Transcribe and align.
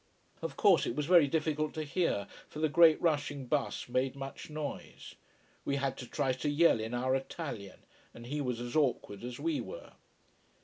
Of 0.41 0.57
course 0.57 0.87
it 0.87 0.95
was 0.95 1.05
very 1.05 1.27
difficult 1.27 1.75
to 1.75 1.83
hear, 1.83 2.25
for 2.49 2.57
the 2.57 2.67
great 2.69 2.99
rushing 2.99 3.45
bus 3.45 3.87
made 3.87 4.15
much 4.15 4.49
noise. 4.49 5.13
We 5.63 5.75
had 5.75 5.95
to 5.97 6.07
try 6.07 6.33
to 6.33 6.49
yell 6.49 6.79
in 6.79 6.95
our 6.95 7.15
Italian 7.15 7.83
and 8.11 8.25
he 8.25 8.41
was 8.41 8.59
as 8.59 8.75
awkward 8.75 9.23
as 9.23 9.39
we 9.39 9.61
were. 9.61 9.93